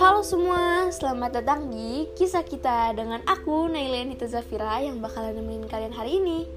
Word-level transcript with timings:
Halo 0.00 0.24
semua, 0.24 0.88
selamat 0.88 1.36
datang 1.36 1.68
di 1.68 2.08
kisah 2.16 2.40
kita 2.40 2.96
dengan 2.96 3.20
aku 3.28 3.68
Naila 3.68 4.08
Nita 4.08 4.24
Zafira 4.24 4.80
yang 4.80 5.04
bakalan 5.04 5.36
nemenin 5.36 5.68
kalian 5.68 5.92
hari 5.92 6.16
ini. 6.24 6.48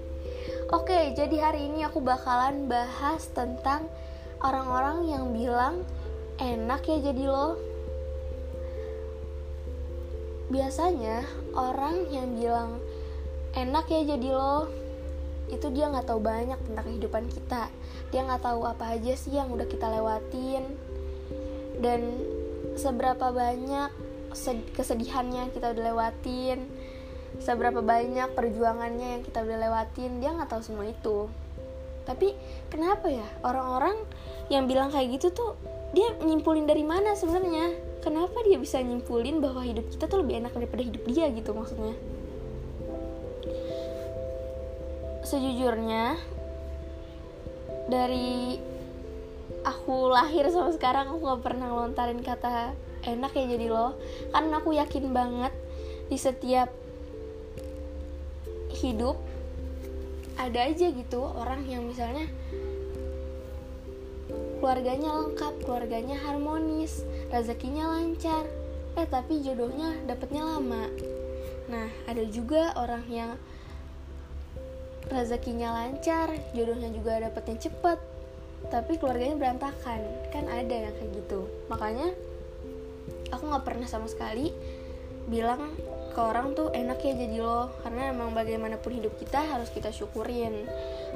Oke, 0.72 1.12
jadi 1.12 1.52
hari 1.52 1.68
ini 1.68 1.84
aku 1.84 2.00
bakalan 2.00 2.72
bahas 2.72 3.28
tentang 3.36 3.92
orang-orang 4.40 5.12
yang 5.12 5.36
bilang 5.36 5.84
enak 6.40 6.88
ya 6.88 7.12
jadi 7.12 7.28
lo. 7.28 7.60
Biasanya 10.48 11.28
orang 11.60 12.08
yang 12.08 12.40
bilang 12.40 12.80
enak 13.52 13.84
ya 13.92 14.16
jadi 14.16 14.32
lo 14.32 14.87
itu 15.48 15.68
dia 15.72 15.88
nggak 15.88 16.08
tahu 16.12 16.20
banyak 16.20 16.60
tentang 16.68 16.86
kehidupan 16.86 17.24
kita. 17.32 17.72
Dia 18.12 18.22
nggak 18.28 18.44
tahu 18.44 18.68
apa 18.68 18.96
aja 18.96 19.14
sih 19.16 19.36
yang 19.36 19.52
udah 19.52 19.68
kita 19.68 19.88
lewatin. 19.88 20.64
Dan 21.78 22.02
seberapa 22.76 23.32
banyak 23.32 23.90
kesedihannya 24.76 25.50
kita 25.56 25.74
udah 25.74 25.84
lewatin 25.94 26.68
seberapa 27.38 27.86
banyak 27.86 28.34
perjuangannya 28.34 29.20
yang 29.20 29.22
kita 29.26 29.46
udah 29.46 29.58
lewatin 29.58 30.24
dia 30.24 30.34
nggak 30.34 30.50
tahu 30.50 30.62
semua 30.64 30.86
itu. 30.90 31.30
Tapi 32.08 32.34
kenapa 32.72 33.12
ya 33.12 33.28
orang-orang 33.44 34.00
yang 34.48 34.66
bilang 34.66 34.90
kayak 34.90 35.20
gitu 35.20 35.36
tuh 35.36 35.52
dia 35.92 36.08
nyimpulin 36.24 36.66
dari 36.66 36.88
mana 36.88 37.14
sebenarnya? 37.14 37.76
Kenapa 38.00 38.40
dia 38.48 38.56
bisa 38.56 38.80
nyimpulin 38.80 39.44
bahwa 39.44 39.60
hidup 39.62 39.92
kita 39.92 40.08
tuh 40.08 40.24
lebih 40.24 40.40
enak 40.40 40.56
daripada 40.56 40.82
hidup 40.88 41.04
dia 41.12 41.28
gitu 41.28 41.52
maksudnya 41.52 41.92
sejujurnya 45.28 46.16
dari 47.92 48.56
aku 49.68 50.08
lahir 50.08 50.48
sampai 50.48 50.72
sekarang 50.80 51.12
aku 51.12 51.20
gak 51.28 51.44
pernah 51.44 51.68
ngelontarin 51.68 52.24
kata 52.24 52.72
enak 53.04 53.36
ya 53.36 53.46
jadi 53.52 53.68
lo 53.68 54.00
karena 54.32 54.64
aku 54.64 54.72
yakin 54.80 55.12
banget 55.12 55.52
di 56.08 56.16
setiap 56.16 56.72
hidup 58.72 59.20
ada 60.40 60.64
aja 60.72 60.88
gitu 60.96 61.20
orang 61.20 61.68
yang 61.68 61.84
misalnya 61.84 62.24
keluarganya 64.58 65.14
lengkap, 65.22 65.54
keluarganya 65.64 66.18
harmonis, 66.18 67.06
rezekinya 67.30 67.94
lancar, 67.94 68.44
eh 68.98 69.06
tapi 69.06 69.46
jodohnya 69.46 69.94
dapetnya 70.10 70.42
lama. 70.42 70.90
Nah, 71.70 71.88
ada 72.10 72.26
juga 72.26 72.74
orang 72.74 73.06
yang 73.06 73.38
rezekinya 75.10 75.74
lancar, 75.74 76.36
jodohnya 76.52 76.92
juga 76.92 77.20
dapetnya 77.20 77.70
cepet, 77.70 78.00
tapi 78.68 79.00
keluarganya 79.00 79.36
berantakan. 79.40 80.02
Kan 80.32 80.46
ada 80.48 80.72
yang 80.72 80.94
kayak 80.96 81.12
gitu. 81.24 81.48
Makanya 81.72 82.12
aku 83.32 83.44
nggak 83.48 83.66
pernah 83.66 83.88
sama 83.88 84.08
sekali 84.08 84.52
bilang 85.28 85.76
ke 86.16 86.20
orang 86.24 86.56
tuh 86.56 86.72
enak 86.72 87.00
ya 87.04 87.14
jadi 87.16 87.38
lo. 87.40 87.72
Karena 87.84 88.12
emang 88.12 88.36
bagaimanapun 88.36 88.98
hidup 89.00 89.16
kita 89.20 89.44
harus 89.44 89.72
kita 89.72 89.92
syukurin. 89.92 90.68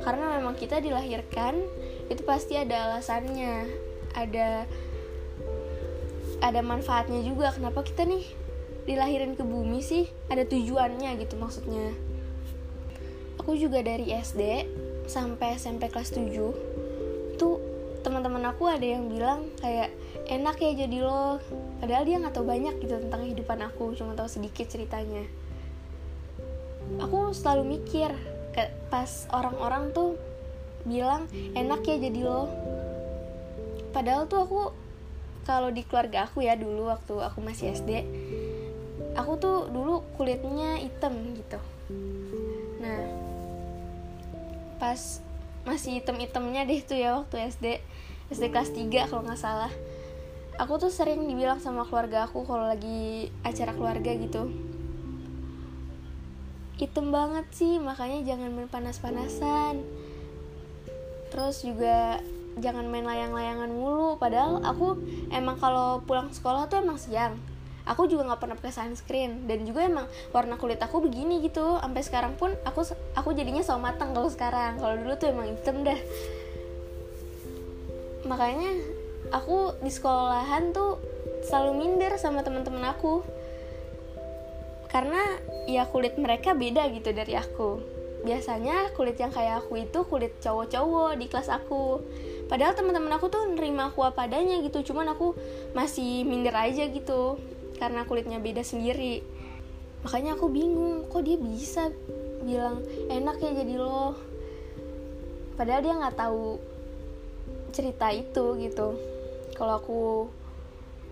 Karena 0.04 0.40
memang 0.40 0.56
kita 0.56 0.80
dilahirkan 0.80 1.60
itu 2.08 2.22
pasti 2.24 2.56
ada 2.60 2.92
alasannya. 2.92 3.68
Ada 4.12 4.68
ada 6.42 6.62
manfaatnya 6.66 7.22
juga 7.22 7.54
kenapa 7.54 7.86
kita 7.86 8.04
nih 8.04 8.26
dilahirin 8.90 9.38
ke 9.38 9.44
bumi 9.46 9.80
sih? 9.80 10.10
Ada 10.28 10.50
tujuannya 10.50 11.22
gitu 11.22 11.38
maksudnya 11.38 12.11
aku 13.42 13.58
juga 13.58 13.82
dari 13.82 14.14
SD 14.14 14.70
sampai 15.10 15.58
SMP 15.58 15.90
kelas 15.90 16.14
7 16.14 16.30
tuh 17.42 17.58
teman-teman 18.06 18.54
aku 18.54 18.70
ada 18.70 18.86
yang 18.86 19.10
bilang 19.10 19.50
kayak 19.58 19.90
enak 20.30 20.62
ya 20.62 20.86
jadi 20.86 20.98
lo. 21.02 21.42
Padahal 21.82 22.06
dia 22.06 22.22
nggak 22.22 22.38
tahu 22.38 22.46
banyak 22.46 22.78
gitu 22.86 23.02
tentang 23.02 23.26
kehidupan 23.26 23.60
aku 23.66 23.98
cuma 23.98 24.14
tahu 24.14 24.30
sedikit 24.30 24.70
ceritanya. 24.70 25.26
Aku 27.02 27.34
selalu 27.34 27.82
mikir 27.82 28.14
pas 28.94 29.10
orang-orang 29.34 29.90
tuh 29.90 30.22
bilang 30.86 31.26
enak 31.58 31.82
ya 31.82 31.98
jadi 31.98 32.22
lo. 32.22 32.46
Padahal 33.90 34.30
tuh 34.30 34.46
aku 34.46 34.62
kalau 35.50 35.74
di 35.74 35.82
keluarga 35.82 36.30
aku 36.30 36.46
ya 36.46 36.54
dulu 36.54 36.94
waktu 36.94 37.18
aku 37.18 37.42
masih 37.42 37.74
SD 37.74 38.06
aku 39.18 39.34
tuh 39.42 39.58
dulu 39.74 40.06
kulitnya 40.16 40.78
hitam 40.78 41.18
gitu. 41.36 41.60
Nah 42.80 43.31
pas 44.82 45.22
masih 45.62 46.02
item-itemnya 46.02 46.66
deh 46.66 46.82
tuh 46.82 46.98
ya 46.98 47.22
waktu 47.22 47.54
SD. 47.54 47.66
SD 48.34 48.50
kelas 48.50 48.74
3 48.74 49.06
kalau 49.14 49.22
nggak 49.22 49.38
salah. 49.38 49.70
Aku 50.58 50.82
tuh 50.82 50.90
sering 50.90 51.30
dibilang 51.30 51.62
sama 51.62 51.86
keluarga 51.86 52.26
aku 52.26 52.42
kalau 52.42 52.66
lagi 52.66 53.30
acara 53.46 53.78
keluarga 53.78 54.10
gitu. 54.18 54.50
Item 56.82 57.14
banget 57.14 57.46
sih 57.54 57.78
makanya 57.78 58.26
jangan 58.26 58.50
main 58.50 58.66
panas-panasan. 58.66 59.86
Terus 61.30 61.62
juga 61.62 62.18
jangan 62.58 62.90
main 62.90 63.06
layang-layangan 63.06 63.70
mulu. 63.70 64.18
Padahal 64.18 64.66
aku 64.66 64.98
emang 65.30 65.62
kalau 65.62 66.02
pulang 66.02 66.34
sekolah 66.34 66.66
tuh 66.66 66.82
emang 66.82 66.98
siang 66.98 67.38
aku 67.92 68.08
juga 68.08 68.32
nggak 68.32 68.40
pernah 68.40 68.56
pakai 68.56 68.72
sunscreen. 68.72 69.44
Dan 69.46 69.68
juga 69.68 69.84
emang 69.84 70.08
warna 70.32 70.56
kulit 70.56 70.80
aku 70.80 71.04
begini 71.04 71.44
gitu. 71.44 71.76
Sampai 71.84 72.02
sekarang 72.08 72.40
pun 72.40 72.56
aku 72.64 72.88
aku 73.20 73.36
jadinya 73.36 73.60
so 73.60 73.76
matang 73.76 74.16
kalau 74.16 74.32
sekarang. 74.32 74.80
Kalau 74.80 74.96
dulu 74.96 75.14
tuh 75.20 75.28
emang 75.36 75.52
hitam 75.52 75.84
dah. 75.84 76.00
Makanya 78.24 78.72
aku 79.36 79.76
di 79.84 79.92
sekolahan 79.92 80.72
tuh 80.72 81.04
selalu 81.44 81.72
minder 81.76 82.16
sama 82.16 82.48
teman-teman 82.48 82.88
aku. 82.96 83.28
Karena 84.88 85.20
ya 85.68 85.88
kulit 85.88 86.16
mereka 86.16 86.56
beda 86.56 86.88
gitu 86.96 87.12
dari 87.12 87.36
aku. 87.36 87.84
Biasanya 88.22 88.94
kulit 88.94 89.18
yang 89.18 89.34
kayak 89.34 89.66
aku 89.66 89.82
itu 89.82 90.06
kulit 90.06 90.38
cowok-cowok 90.40 91.18
di 91.18 91.26
kelas 91.28 91.50
aku. 91.50 92.00
Padahal 92.46 92.76
teman-teman 92.76 93.16
aku 93.16 93.32
tuh 93.32 93.48
nerima 93.50 93.90
aku 93.90 94.06
apa 94.06 94.30
adanya 94.30 94.62
gitu. 94.62 94.94
Cuman 94.94 95.10
aku 95.10 95.34
masih 95.74 96.28
minder 96.28 96.54
aja 96.54 96.86
gitu 96.86 97.40
karena 97.82 98.06
kulitnya 98.06 98.38
beda 98.38 98.62
sendiri. 98.62 99.26
Makanya 100.06 100.38
aku 100.38 100.54
bingung 100.54 101.10
kok 101.10 101.26
dia 101.26 101.42
bisa 101.42 101.90
bilang 102.46 102.86
enak 103.10 103.42
ya 103.42 103.58
jadi 103.58 103.74
lo? 103.82 104.14
Padahal 105.58 105.82
dia 105.82 105.98
nggak 105.98 106.18
tahu 106.18 106.62
cerita 107.74 108.14
itu 108.14 108.46
gitu. 108.62 108.88
Kalau 109.58 109.82
aku 109.82 110.02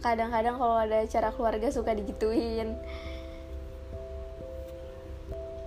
kadang-kadang 0.05 0.61
kalau 0.61 0.77
ada 0.77 1.01
acara 1.01 1.33
keluarga 1.33 1.73
suka 1.73 1.97
digituin. 1.97 2.77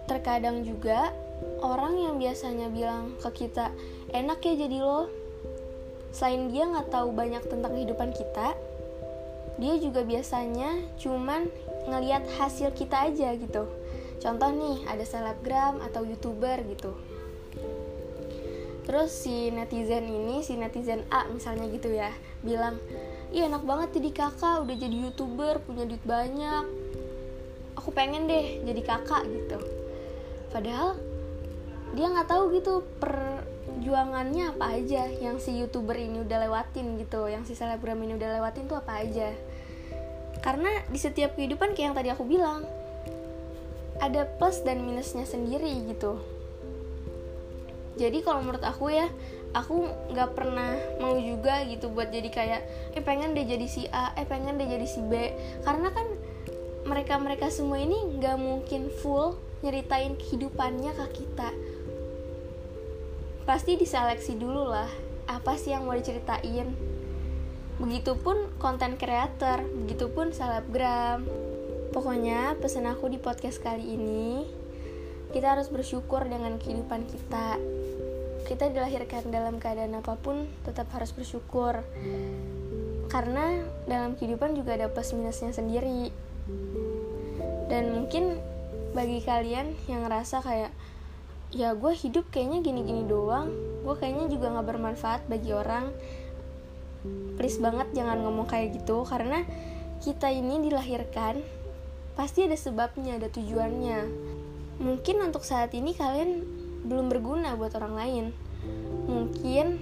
Terkadang 0.07 0.63
juga 0.63 1.11
orang 1.63 1.99
yang 1.99 2.15
biasanya 2.23 2.71
bilang 2.71 3.19
ke 3.19 3.47
kita 3.47 3.75
enak 4.15 4.39
ya 4.39 4.55
jadi 4.55 4.79
lo? 4.87 5.11
Selain 6.15 6.47
dia 6.47 6.63
nggak 6.63 6.95
tahu 6.95 7.11
banyak 7.11 7.43
tentang 7.51 7.75
kehidupan 7.75 8.15
kita 8.15 8.55
dia 9.61 9.75
juga 9.77 10.01
biasanya 10.07 10.81
cuman 10.97 11.49
ngeliat 11.89 12.25
hasil 12.39 12.73
kita 12.73 13.11
aja 13.11 13.37
gitu. 13.37 13.69
Contoh 14.23 14.51
nih 14.55 14.87
ada 14.87 15.03
selebgram 15.03 15.83
atau 15.83 16.07
youtuber 16.07 16.63
gitu. 16.65 16.95
Terus 18.83 19.11
si 19.15 19.51
netizen 19.51 20.07
ini 20.07 20.43
si 20.43 20.59
netizen 20.59 21.07
A 21.11 21.27
misalnya 21.31 21.71
gitu 21.71 21.91
ya 21.91 22.11
bilang 22.43 22.83
iya 23.31 23.47
enak 23.47 23.63
banget 23.63 24.03
jadi 24.03 24.11
kakak 24.11 24.67
udah 24.67 24.77
jadi 24.79 24.97
youtuber 25.09 25.59
punya 25.63 25.87
duit 25.87 26.03
banyak. 26.07 26.65
Aku 27.79 27.91
pengen 27.91 28.31
deh 28.31 28.63
jadi 28.63 28.83
kakak 28.83 29.27
gitu. 29.27 29.59
Padahal 30.53 30.99
dia 31.93 32.07
nggak 32.09 32.29
tahu 32.29 32.57
gitu 32.57 32.85
perjuangannya 33.83 34.55
apa 34.55 34.79
aja 34.79 35.11
yang 35.11 35.43
si 35.43 35.59
youtuber 35.59 35.99
ini 35.99 36.23
udah 36.23 36.47
lewatin 36.47 37.03
gitu 37.03 37.27
yang 37.27 37.43
si 37.43 37.59
selebgram 37.59 37.99
ini 37.99 38.15
udah 38.15 38.39
lewatin 38.39 38.71
tuh 38.71 38.79
apa 38.79 39.03
aja? 39.03 39.35
Karena 40.39 40.87
di 40.87 41.03
setiap 41.03 41.35
kehidupan 41.35 41.75
kayak 41.75 41.91
yang 41.91 41.97
tadi 41.99 42.15
aku 42.15 42.23
bilang 42.23 42.63
ada 43.99 44.23
plus 44.39 44.63
dan 44.63 44.87
minusnya 44.87 45.27
sendiri 45.27 45.83
gitu. 45.91 46.15
Jadi 47.99 48.23
kalau 48.23 48.47
menurut 48.47 48.63
aku 48.63 48.95
ya 48.95 49.11
aku 49.51 49.91
nggak 50.15 50.31
pernah 50.31 50.79
mau 51.03 51.19
juga 51.19 51.67
gitu 51.67 51.91
buat 51.91 52.15
jadi 52.15 52.31
kayak 52.31 52.63
eh 52.95 53.03
pengen 53.03 53.35
deh 53.35 53.43
jadi 53.43 53.67
si 53.67 53.91
A 53.91 54.15
eh 54.15 54.31
pengen 54.31 54.63
deh 54.63 54.71
jadi 54.71 54.87
si 54.87 55.03
B. 55.03 55.35
Karena 55.67 55.91
kan 55.91 56.07
mereka 56.87 57.19
mereka 57.19 57.51
semua 57.51 57.83
ini 57.83 57.99
nggak 58.15 58.39
mungkin 58.39 58.95
full 59.03 59.35
nyeritain 59.67 60.15
kehidupannya 60.15 60.95
ke 60.95 61.07
kita 61.19 61.72
pasti 63.43 63.75
diseleksi 63.75 64.39
dulu 64.39 64.71
lah 64.71 64.89
apa 65.27 65.59
sih 65.59 65.75
yang 65.75 65.87
mau 65.87 65.97
diceritain. 65.97 66.71
Begitupun 67.83 68.59
konten 68.63 68.95
creator 69.01 69.65
begitupun 69.65 70.31
selebgram. 70.31 71.27
Pokoknya 71.93 72.57
pesan 72.57 72.89
aku 72.89 73.13
di 73.13 73.21
podcast 73.21 73.61
kali 73.61 73.99
ini 73.99 74.49
kita 75.33 75.57
harus 75.57 75.73
bersyukur 75.73 76.29
dengan 76.29 76.61
kehidupan 76.61 77.09
kita. 77.09 77.57
Kita 78.45 78.69
dilahirkan 78.69 79.33
dalam 79.33 79.57
keadaan 79.57 79.97
apa 79.97 80.15
pun 80.21 80.45
tetap 80.63 80.93
harus 80.93 81.11
bersyukur. 81.17 81.81
Karena 83.09 83.65
dalam 83.89 84.17
kehidupan 84.17 84.53
juga 84.57 84.77
ada 84.77 84.93
plus 84.93 85.17
minusnya 85.17 85.53
sendiri. 85.57 86.13
Dan 87.73 87.97
mungkin 87.97 88.37
bagi 88.93 89.25
kalian 89.25 89.73
yang 89.89 90.05
ngerasa 90.05 90.45
kayak 90.45 90.73
ya 91.53 91.77
gue 91.77 91.93
hidup 91.93 92.29
kayaknya 92.33 92.65
gini-gini 92.65 93.05
doang. 93.05 93.53
Gue 93.85 93.95
kayaknya 94.01 94.33
juga 94.33 94.53
nggak 94.57 94.67
bermanfaat 94.67 95.21
bagi 95.29 95.53
orang. 95.53 95.93
Please 97.37 97.61
banget 97.61 97.93
jangan 97.93 98.21
ngomong 98.25 98.49
kayak 98.49 98.77
gitu 98.81 99.05
karena 99.05 99.45
kita 100.03 100.33
ini 100.33 100.67
dilahirkan 100.67 101.39
pasti 102.17 102.49
ada 102.49 102.57
sebabnya 102.57 103.21
ada 103.21 103.29
tujuannya. 103.29 104.01
Mungkin 104.81 105.17
untuk 105.23 105.45
saat 105.45 105.71
ini 105.77 105.95
kalian 105.95 106.43
belum 106.89 107.13
berguna 107.13 107.55
buat 107.55 107.77
orang 107.79 107.95
lain. 107.95 108.25
Mungkin 109.07 109.79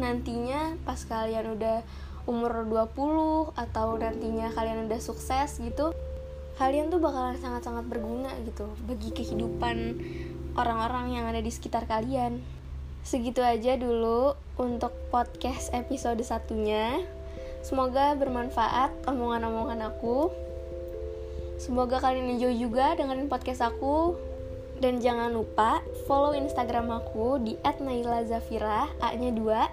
nantinya 0.00 0.80
pas 0.82 0.98
kalian 1.04 1.54
udah 1.54 1.84
umur 2.24 2.64
20 2.68 3.52
atau 3.58 3.86
nantinya 3.98 4.48
kalian 4.54 4.88
udah 4.88 5.00
sukses 5.02 5.60
gitu 5.60 5.92
kalian 6.60 6.92
tuh 6.92 7.00
bakalan 7.00 7.40
sangat-sangat 7.40 7.88
berguna 7.88 8.28
gitu 8.44 8.68
bagi 8.84 9.10
kehidupan 9.16 9.96
orang-orang 10.58 11.14
yang 11.18 11.24
ada 11.28 11.42
di 11.42 11.50
sekitar 11.52 11.84
kalian 11.84 12.60
Segitu 13.00 13.40
aja 13.40 13.80
dulu 13.80 14.36
untuk 14.60 14.92
podcast 15.08 15.72
episode 15.72 16.20
satunya. 16.20 17.00
Semoga 17.64 18.12
bermanfaat 18.12 18.92
omongan-omongan 19.08 19.88
aku. 19.88 20.28
Semoga 21.56 22.00
kalian 22.00 22.36
enjoy 22.36 22.52
juga 22.60 22.92
dengerin 22.96 23.32
podcast 23.32 23.64
aku. 23.64 24.16
Dan 24.80 25.00
jangan 25.00 25.32
lupa 25.32 25.84
follow 26.08 26.32
Instagram 26.32 26.88
aku 26.92 27.40
di 27.40 27.56
@nailazafira, 27.60 28.88
A-nya 29.00 29.32
2. 29.32 29.68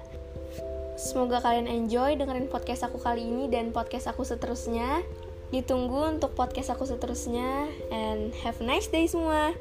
Semoga 0.99 1.43
kalian 1.43 1.67
enjoy 1.67 2.15
dengerin 2.19 2.51
podcast 2.51 2.87
aku 2.87 2.99
kali 2.99 3.27
ini 3.27 3.51
dan 3.51 3.71
podcast 3.75 4.07
aku 4.07 4.23
seterusnya. 4.23 5.03
Ditunggu 5.51 6.15
untuk 6.15 6.35
podcast 6.35 6.75
aku 6.75 6.83
seterusnya 6.83 7.71
and 7.91 8.35
have 8.43 8.59
a 8.59 8.65
nice 8.67 8.87
day 8.91 9.07
semua. 9.07 9.55